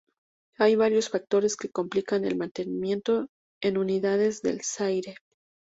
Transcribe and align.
Hay 0.57 0.75
varios 0.75 1.09
factores 1.09 1.55
que 1.55 1.69
complican 1.69 2.25
el 2.25 2.35
mantenimiento 2.35 3.27
en 3.61 3.77
unidades 3.77 4.41
del 4.41 4.63
Zaire. 4.63 5.17